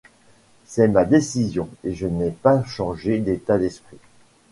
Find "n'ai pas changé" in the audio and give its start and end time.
2.07-3.19